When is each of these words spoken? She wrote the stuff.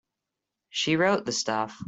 She 0.71 0.95
wrote 0.95 1.25
the 1.27 1.31
stuff. 1.31 1.77